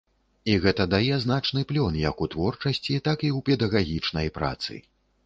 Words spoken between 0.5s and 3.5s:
І гэта дае значны плён як у творчасці, так і ў